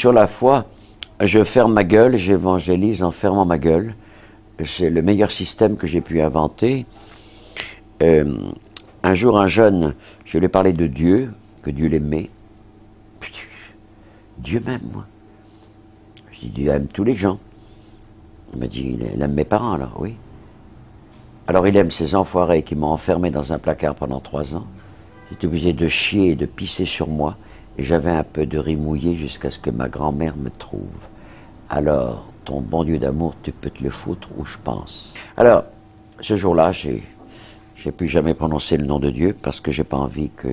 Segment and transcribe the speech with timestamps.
[0.00, 0.64] Sur la foi,
[1.20, 3.94] je ferme ma gueule, j'évangélise en fermant ma gueule.
[4.64, 6.86] C'est le meilleur système que j'ai pu inventer.
[8.02, 8.34] Euh,
[9.02, 9.94] un jour, un jeune,
[10.24, 12.30] je lui ai parlé de Dieu, que Dieu l'aimait.
[14.38, 15.04] Dieu m'aime, moi.
[16.32, 17.38] Je dit, Dieu aime tous les gens.
[18.54, 20.14] Il m'a dit, il aime mes parents, alors, oui.
[21.46, 24.64] Alors il aime ces enfoirés qui m'ont enfermé dans un placard pendant trois ans.
[25.28, 27.36] J'étais obligé de chier et de pisser sur moi,
[27.78, 30.80] j'avais un peu de riz mouillé jusqu'à ce que ma grand-mère me trouve.
[31.68, 35.14] Alors, ton bon Dieu d'amour, tu peux te le foutre où je pense.
[35.36, 35.64] Alors,
[36.20, 37.02] ce jour-là, j'ai,
[37.76, 40.48] j'ai plus jamais prononcé le nom de Dieu parce que j'ai pas envie que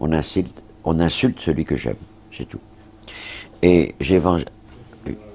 [0.00, 1.96] on insulte, on insulte celui que j'aime.
[2.30, 2.60] C'est tout.
[3.62, 3.94] Et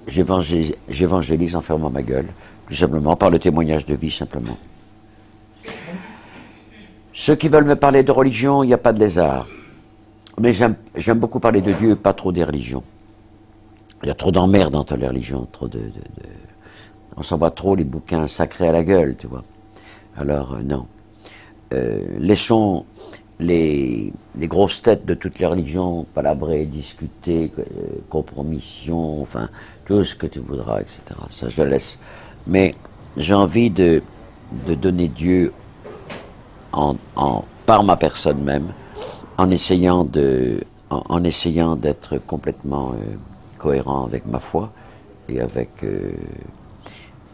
[0.07, 2.27] j'évangélise en fermant ma gueule,
[2.67, 4.57] tout simplement par le témoignage de vie, simplement.
[7.13, 9.47] Ceux qui veulent me parler de religion, il n'y a pas de lézard.
[10.39, 12.83] Mais j'aime beaucoup parler de Dieu, pas trop des religions.
[14.03, 15.81] Il y a trop d'emmerdes entre les religions, trop de,
[17.17, 19.44] on s'envoie trop les bouquins sacrés à la gueule, tu vois.
[20.16, 20.85] Alors euh, non.
[21.73, 22.85] Euh, laissons
[23.39, 27.63] les, grosses têtes de toutes les religions palabrer, discuter, euh,
[28.09, 29.49] compromission, enfin
[29.85, 31.01] tout ce que tu voudras, etc.
[31.31, 31.97] Ça je laisse.
[32.45, 32.75] Mais
[33.17, 34.03] j'ai envie de,
[34.67, 35.51] de donner Dieu
[36.72, 38.67] en, en, par ma personne même,
[39.38, 42.95] en essayant de, en, essayant d'être complètement
[43.57, 44.71] cohérent avec ma foi
[45.29, 46.11] et avec, euh,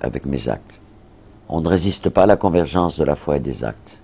[0.02, 0.80] avec mes actes.
[1.50, 4.00] On ne résiste pas à la convergence de la foi et des actes.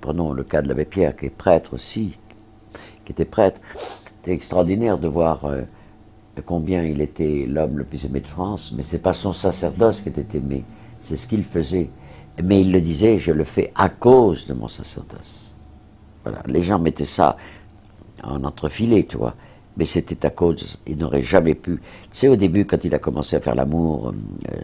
[0.00, 2.16] Prenons le cas de l'abbé Pierre, qui est prêtre aussi,
[3.04, 3.60] qui était prêtre.
[4.16, 5.62] C'était extraordinaire de voir euh,
[6.46, 10.08] combien il était l'homme le plus aimé de France, mais c'est pas son sacerdoce qui
[10.08, 10.64] était aimé,
[11.02, 11.90] c'est ce qu'il faisait.
[12.44, 15.52] Mais il le disait, je le fais à cause de mon sacerdoce.
[16.22, 17.36] Voilà, les gens mettaient ça
[18.22, 19.34] en entrefilet, tu vois.
[19.76, 21.80] Mais c'était à cause, il n'aurait jamais pu.
[22.12, 24.12] Tu sais, au début, quand il a commencé à faire l'amour,
[24.50, 24.56] euh,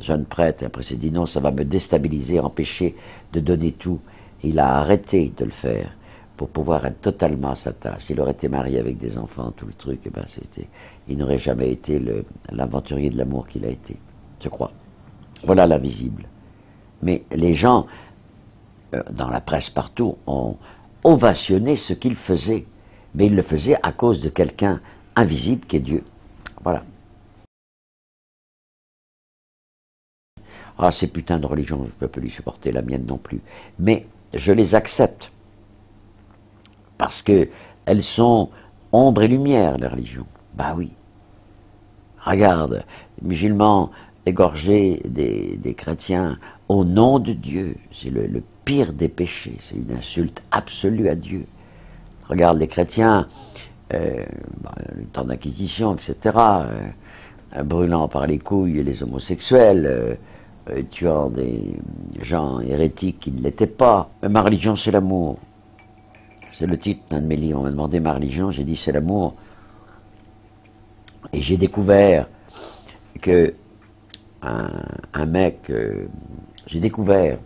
[0.00, 2.94] jeune prêtre, après il s'est dit non, ça va me déstabiliser, empêcher
[3.32, 4.00] de donner tout.
[4.42, 5.96] il a arrêté de le faire
[6.36, 8.04] pour pouvoir être totalement à sa tâche.
[8.10, 10.68] Il aurait été marié avec des enfants, tout le truc, et ben c'était,
[11.08, 12.02] il n'aurait jamais été
[12.50, 13.96] l'aventurier de l'amour qu'il a été,
[14.42, 14.72] je crois.
[15.44, 16.26] Voilà l'invisible.
[17.02, 17.86] Mais les gens,
[18.94, 20.56] euh, dans la presse partout, ont
[21.02, 22.66] ovationné ce qu'il faisait
[23.14, 24.80] mais il le faisait à cause de quelqu'un
[25.16, 26.04] invisible qui est Dieu.
[26.62, 26.84] Voilà.
[30.76, 33.40] Ah, ces putains de religions, je ne peux plus les supporter, la mienne non plus.
[33.78, 35.30] Mais je les accepte.
[36.98, 37.48] Parce que
[37.86, 38.50] elles sont
[38.90, 40.26] ombre et lumière, les religions.
[40.54, 40.90] Bah oui.
[42.20, 42.84] Regarde,
[43.20, 43.90] les musulmans
[44.26, 46.38] égorger des, chrétiens
[46.68, 51.46] au nom de Dieu, c'est le pire des péchés, c'est une insulte absolue à Dieu.
[52.28, 53.26] Regarde les chrétiens,
[53.92, 54.24] euh,
[54.62, 60.18] bah, le temps d'inquisition, etc., euh, brûlant par les couilles les homosexuels,
[60.70, 61.76] euh, tuant des
[62.22, 64.08] gens hérétiques qui ne l'étaient pas.
[64.28, 65.36] Ma religion, c'est l'amour.
[66.52, 67.60] C'est le titre d'un de mes livres.
[67.60, 69.34] On m'a demandé ma religion, j'ai dit c'est l'amour.
[71.32, 72.28] Et j'ai découvert
[73.20, 73.52] que
[74.42, 75.72] un, mec,
[76.66, 77.38] j'ai découvert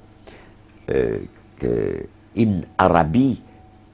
[0.86, 2.06] que
[2.36, 3.42] Ibn Arabi,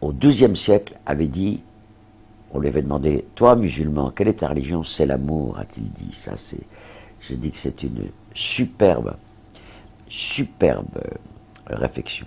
[0.00, 1.62] au XIIe siècle, avait dit,
[2.52, 4.82] on lui avait demandé, toi musulman, quelle est ta religion?
[4.82, 6.14] C'est l'amour, a-t-il dit.
[6.14, 6.60] Ça, c'est,
[7.20, 9.16] je dis que c'est une superbe,
[10.08, 11.00] superbe
[11.66, 12.26] réflexion.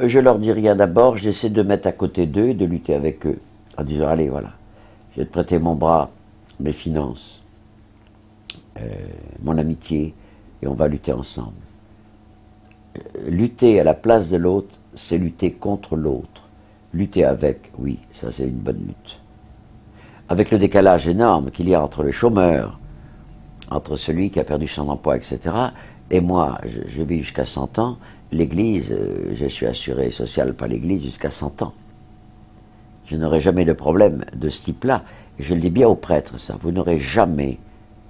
[0.00, 3.24] Je leur dis rien d'abord, j'essaie de mettre à côté d'eux et de lutter avec
[3.26, 3.38] eux,
[3.78, 4.50] en disant, allez, voilà,
[5.12, 6.10] je vais te prêter mon bras,
[6.58, 7.43] mes finances, euh,
[9.42, 10.14] mon amitié,
[10.62, 11.54] et on va lutter ensemble
[13.26, 16.42] lutter à la place de l'autre, c'est lutter contre l'autre.
[16.92, 19.20] Lutter avec, oui, ça c'est une bonne lutte.
[20.28, 22.78] Avec le décalage énorme qu'il y a entre le chômeur,
[23.70, 25.38] entre celui qui a perdu son emploi, etc.,
[26.10, 27.96] et moi, je, vis jusqu'à 100 ans,
[28.30, 31.72] l'Église, euh, je suis assuré social par l'Église jusqu'à 100 ans.
[33.06, 35.02] Je n'aurai jamais de problème de ce type-là.
[35.38, 36.56] Je le dis bien aux prêtres, ça.
[36.60, 37.58] Vous n'aurez jamais,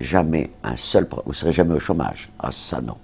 [0.05, 1.25] jamais un seul problème.
[1.27, 2.31] Vous ne serez jamais au chômage.
[2.39, 2.97] Ah, ça non.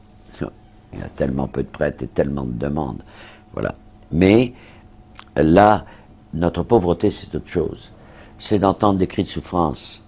[0.93, 3.02] Il y a tellement peu de prêtres et tellement de demandes.
[3.52, 3.75] Voilà.
[4.11, 4.52] Mais
[5.37, 5.85] là,
[6.35, 7.93] notre pauvreté, c'est autre chose.
[8.38, 10.02] C'est d'entendre des cris de souffrance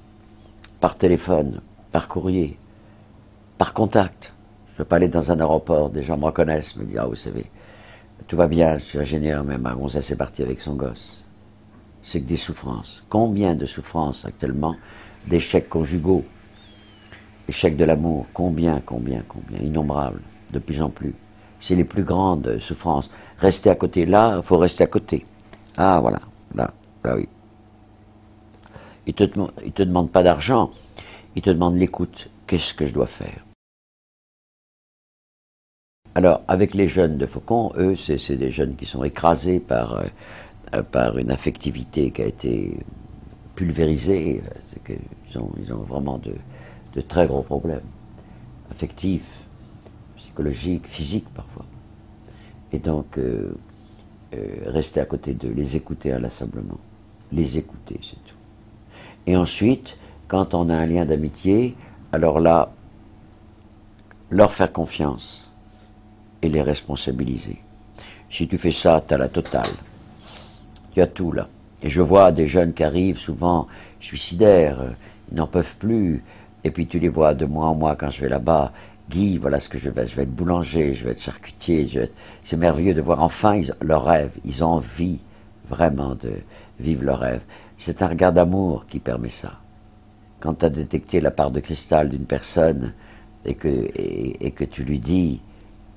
[0.81, 1.61] par téléphone,
[1.93, 2.59] par courrier,
[3.59, 4.33] par contact.
[4.69, 7.07] Je ne peux pas aller dans un aéroport, des gens me reconnaissent, me disent Ah,
[7.07, 7.47] vous savez,
[8.27, 11.23] tout va bien, je suis ingénieur, mais ma gonzesse est partie avec son gosse.
[12.03, 13.05] C'est que des souffrances.
[13.09, 14.75] Combien de souffrances actuellement
[15.29, 16.25] D'échecs conjugaux,
[17.49, 20.21] échecs de l'amour, combien, combien, combien, innombrables
[20.53, 21.15] de plus en plus.
[21.61, 23.11] c'est les plus grandes souffrances.
[23.39, 25.25] Rester à côté, là, il faut rester à côté.
[25.77, 26.21] Ah, voilà,
[26.55, 26.73] là,
[27.05, 27.29] là, oui.
[29.07, 30.71] Il ne te, te demande pas d'argent,
[31.35, 32.29] il te demande l'écoute.
[32.47, 33.45] Qu'est-ce que je dois faire?
[36.15, 39.95] Alors, avec les jeunes de Faucon, eux, c'est des jeunes qui sont écrasés par,
[40.75, 42.77] euh, par une affectivité qui a été
[43.55, 44.43] pulvérisée.
[44.89, 46.35] Ils ont, ils ont vraiment de,
[46.95, 47.81] de très gros problèmes,
[48.71, 49.45] affectifs,
[50.17, 51.65] psychologiques, physiques parfois.
[52.73, 53.55] Et donc, euh,
[54.35, 56.79] euh, rester à côté d'eux, les écouter inlassablement,
[57.33, 58.37] les écouter, c'est tout.
[59.27, 59.99] Et ensuite,
[60.29, 61.77] quand on a un lien d'amitié,
[62.13, 62.73] alors là,
[64.31, 65.51] leur faire confiance
[66.41, 67.59] et les responsabiliser.
[68.31, 69.69] Si tu fais ça, tu as la totale.
[70.95, 71.49] Tu as tout là.
[71.83, 73.67] Et je vois des jeunes qui arrivent souvent
[74.01, 74.95] suicidaires,
[75.31, 76.23] ils n'en peuvent plus.
[76.65, 78.73] Et puis tu les vois de mois en mois quand je vais là-bas.
[79.11, 80.07] Guy, voilà ce que je vais.
[80.07, 82.11] Je vais être boulanger, je vais être charcutier.
[82.45, 84.33] C'est merveilleux de voir enfin leur rêve.
[84.45, 85.19] Ils ont envie
[85.69, 86.33] vraiment de
[86.79, 87.43] vivre leur rêve.
[87.79, 89.55] C'est un regard d'amour qui permet ça.
[90.41, 92.93] Quand tu as détecté la part de cristal d'une personne
[93.45, 95.41] et que, et que tu lui dis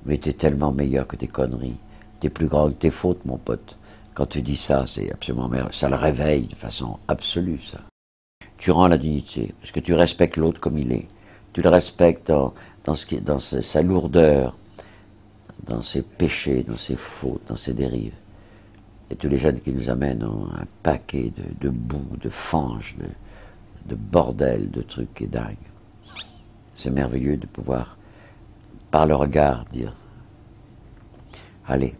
[0.06, 1.76] mais tu es tellement meilleur que tes conneries.
[2.20, 3.76] T'es plus grand que tes fautes, mon pote.
[4.14, 5.72] Quand tu dis ça, c'est absolument merveilleux.
[5.72, 7.80] Ça le réveille de façon absolue, ça.
[8.58, 11.06] Tu rends la dignité, parce que tu respectes l'autre comme il est.
[11.52, 12.52] Tu le respectes dans,
[13.38, 14.56] sa lourdeur,
[15.64, 18.14] dans ses péchés, dans ses fautes, dans ses dérives.
[19.10, 22.96] Et tous les jeunes qui nous amènent ont un paquet de, de boue, de fange,
[22.98, 23.06] de,
[23.88, 25.56] de bordel, de trucs qui est dingue.
[26.74, 27.96] C'est merveilleux de pouvoir
[28.90, 29.94] par le regard, dire
[31.66, 31.94] Allez,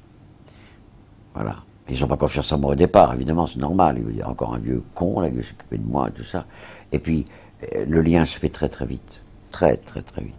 [1.34, 1.62] voilà.
[1.88, 4.02] Ils n'ont pas confiance en moi au départ, évidemment, c'est normal.
[4.08, 6.46] Il y a encore un vieux con là qui s'occupait de moi, tout ça.
[6.90, 7.26] Et puis,
[7.62, 9.20] euh, le lien se fait très très vite.
[9.50, 10.34] Très très très vite.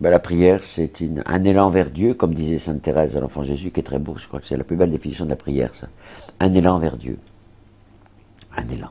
[0.00, 0.92] Ben, la prière, c'est
[1.26, 4.14] un élan vers Dieu, comme disait Sainte Thérèse à l'enfant Jésus, qui est très beau.
[4.16, 5.88] Je crois que c'est la plus belle définition de la prière, ça.
[6.38, 7.18] Un élan vers Dieu.
[8.56, 8.90] Un élan.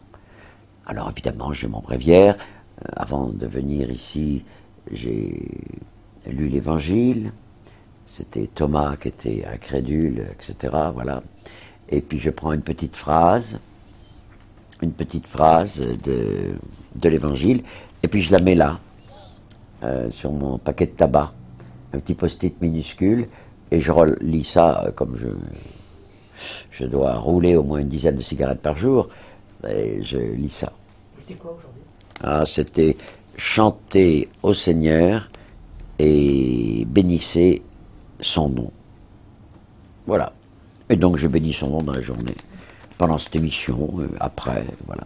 [0.86, 2.36] Alors évidemment, j'ai mon bréviaire.
[2.36, 4.44] Euh, avant de venir ici,
[4.92, 5.42] j'ai
[6.28, 7.32] lu l'Évangile,
[8.12, 10.74] c'était Thomas qui était incrédule, etc.
[10.94, 11.22] Voilà.
[11.90, 13.60] Et puis je prends une petite phrase,
[14.82, 16.54] une petite phrase de,
[16.96, 17.64] de l'Évangile,
[18.04, 18.80] et puis je la mets là,
[19.84, 21.32] euh, sur mon paquet de tabac,
[21.94, 23.28] un petit post-it minuscule,
[23.72, 25.28] et je relis ça euh, comme je,
[26.72, 29.10] je dois rouler au moins une dizaine de cigarettes par jour,
[29.68, 30.74] et je lis ça.
[31.18, 31.82] Et c'est quoi aujourd'hui?
[32.22, 32.98] Ah, c'était
[33.36, 35.32] chantez au Seigneur
[35.98, 37.64] et bénissez
[38.22, 38.72] son nom.
[40.06, 40.34] Voilà.
[40.90, 42.36] Et donc je bénis son nom dans la journée,
[42.98, 45.04] pendant cette émission, euh, après, voilà.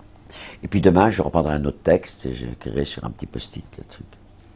[0.64, 3.84] Et puis demain, je reprendrai un autre texte et j'écrirai sur un petit post-it le
[3.84, 4.08] truc.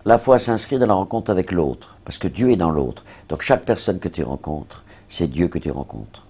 [0.05, 3.03] La foi s'inscrit dans la rencontre avec l'autre, parce que Dieu est dans l'autre.
[3.27, 6.25] Donc chaque personne que tu rencontres, c'est Dieu que tu rencontres.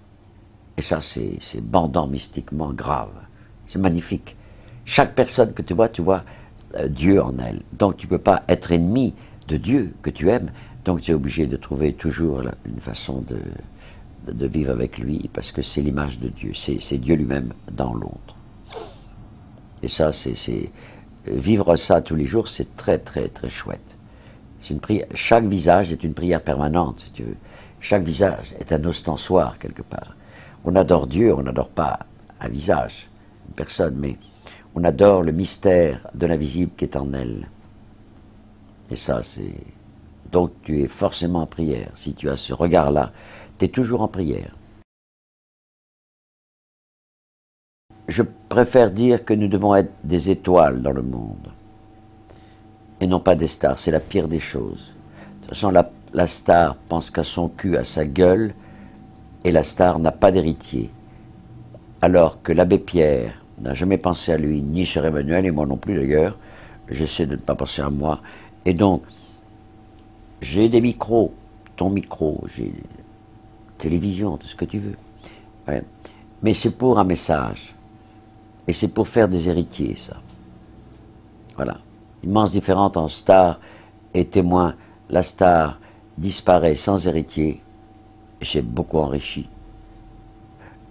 [0.78, 3.12] Et ça, c'est bandant mystiquement grave.
[3.68, 4.36] C'est magnifique.
[4.86, 6.24] Chaque personne que tu vois, tu vois
[6.76, 7.62] euh, Dieu en elle.
[7.74, 9.14] Donc tu ne peux pas être ennemi
[9.48, 10.52] de Dieu que tu aimes.
[10.88, 15.62] Donc tu es obligé de trouver toujours une façon de, vivre avec lui, parce que
[15.62, 16.54] c'est l'image de Dieu.
[16.54, 18.38] C'est Dieu lui-même dans l'autre.
[19.84, 20.72] Et ça, c'est
[21.26, 23.98] vivre ça tous les jours, c'est très très très chouette.
[24.70, 27.38] Une prière, chaque visage est une prière permanente, si tu veux.
[27.82, 30.16] Chaque visage est un ostensoir quelque part.
[30.64, 32.00] On adore Dieu, on n'adore pas
[32.40, 33.10] un visage,
[33.50, 34.16] une personne, mais
[34.74, 37.50] on adore le mystère de l'invisible qui est en elle.
[38.90, 39.52] Et ça, c'est...
[40.32, 41.92] Donc tu es forcément en prière.
[41.96, 43.12] Si tu as ce regard-là,
[43.58, 44.56] tu es toujours en prière.
[48.08, 51.52] Je préfère dire que nous devons être des étoiles dans le monde
[53.00, 53.80] et non pas des stars.
[53.80, 54.94] C'est la pire des choses.
[55.42, 55.72] De toute façon,
[56.14, 58.54] la, star pense qu'à son cul, à sa gueule,
[59.44, 60.90] et la star n'a pas d'héritier.
[62.02, 65.78] Alors que l'abbé Pierre, n'a jamais pensé à lui, ni cher Emmanuel, et moi non
[65.78, 66.38] plus d'ailleurs.
[66.90, 68.22] J'essaie de ne pas penser à moi.
[68.66, 69.04] Et donc,
[70.42, 71.34] j'ai des micros,
[71.76, 72.74] ton micro, j'ai
[73.78, 74.96] télévision, tout ce que tu veux.
[76.42, 77.74] Mais c'est pour un message.
[78.68, 80.18] Et c'est pour faire des héritiers, ça.
[81.56, 81.78] Voilà.
[82.24, 83.60] Immense différence entre star
[84.14, 84.76] et témoin.
[85.10, 85.80] La star
[86.18, 87.62] disparaît sans héritier.
[88.42, 89.48] J'ai beaucoup enrichi.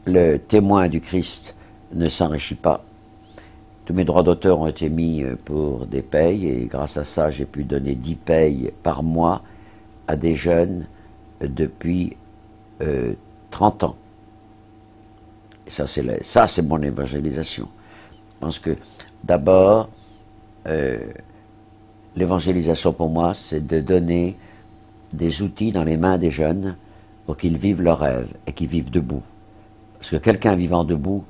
[0.06, 1.54] Le témoin du Christ
[1.92, 2.85] ne s'enrichit pas.
[3.86, 7.30] Tous mes droits d'auteur ont été mis euh, pour des payes et grâce à ça,
[7.30, 9.42] j'ai pu donner 10 payes par mois
[10.08, 10.86] à des jeunes
[11.42, 12.16] euh, depuis
[13.50, 13.96] 30 euh, ans.
[15.68, 17.68] Ça, c'est ça, c'est mon évangélisation.
[18.48, 18.76] Je que
[19.24, 19.88] d'abord,
[22.14, 24.36] l'évangélisation pour moi, c'est de donner
[25.12, 26.76] des outils dans les mains des jeunes
[27.24, 29.22] pour qu'ils vivent leurs rêves et qu'ils vivent debout.
[29.98, 31.24] Parce que quelqu'un vivant debout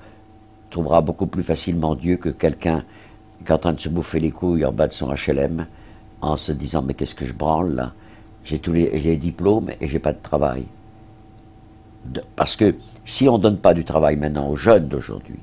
[0.70, 2.84] trouvera beaucoup plus facilement Dieu que quelqu'un
[3.44, 5.66] qui est en train de se bouffer les couilles en bas de son HLM
[6.20, 7.92] en se disant mais qu'est-ce que je branle là?
[8.44, 10.66] J'ai tous les, diplômes et j'ai pas de travail.
[12.36, 15.40] parce que si on ne donne pas du travail maintenant aux jeunes d'aujourd'hui,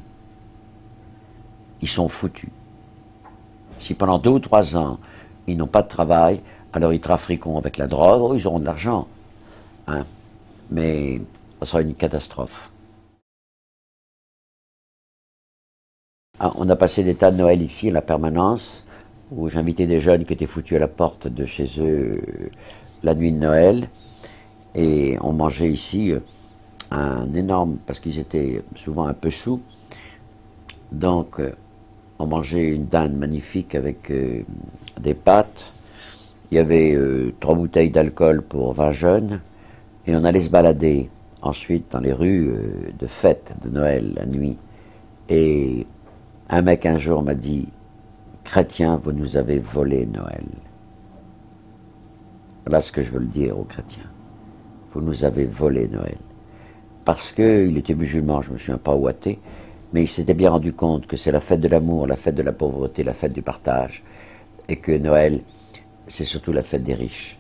[1.82, 2.50] ils sont foutus.
[3.82, 5.00] Si pendant deux ou trois ans,
[5.48, 6.40] ils n'ont pas de travail,
[6.72, 9.08] alors ils trafiqueront avec la drogue, oh, ils auront de l'argent.
[9.88, 10.06] Hein.
[10.72, 11.22] Mais
[11.60, 12.72] ça sera une catastrophe.
[16.56, 18.86] On a passé des tas de Noël ici, à la permanence,
[19.32, 22.50] où j'invitais des jeunes qui étaient foutus à la porte de chez eux euh,
[23.04, 23.88] la nuit de Noël.
[24.76, 26.20] Et on mangeait ici euh,
[26.92, 29.62] un énorme, parce qu'ils étaient souvent un peu sous.
[30.92, 31.54] Donc, euh,
[32.20, 34.12] on mangeait une dinde magnifique avec
[35.02, 35.72] des pâtes.
[36.52, 36.96] Il y avait
[37.40, 39.40] trois bouteilles d'alcool pour 20 jeunes.
[40.06, 41.10] Et on allait se balader
[41.42, 42.54] ensuite dans les rues
[42.98, 44.58] de fête de Noël la nuit.
[45.28, 45.88] Et
[46.54, 47.68] un mec un jour m'a dit
[48.44, 50.46] Chrétien, vous nous avez volé Noël.
[52.64, 54.12] Voilà ce que je veux le dire aux chrétiens.
[54.92, 56.18] Vous nous avez volé Noël.
[57.06, 59.40] Parce qu'il était musulman, je ne me souviens pas ouaté,
[59.94, 62.44] mais il s'était bien rendu compte que c'est la fête de l'amour, la fête de
[62.44, 64.04] la pauvreté, la fête du partage,
[64.70, 65.42] et que Noël,
[66.08, 67.40] c'est surtout la fête des riches,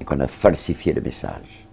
[0.00, 1.63] et qu'on a falsifié le message.